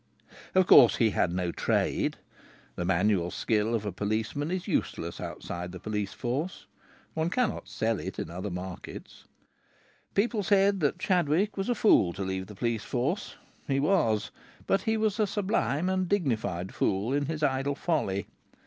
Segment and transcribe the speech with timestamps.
[0.55, 2.17] Of course, he had no trade.
[2.75, 6.65] The manual skill of a policeman is useless outside the police force.
[7.13, 9.25] One cannot sell it in other markets.
[10.15, 13.35] People said that Chadwick was a fool to leave the police force.
[13.67, 14.31] He was;
[14.65, 18.25] but he was a sublime and dignified fool in his idle folly.